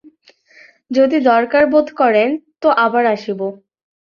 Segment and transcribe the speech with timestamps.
[0.91, 2.29] যদি দরকার বোধ করেন
[2.61, 3.39] তো আবার আসিব।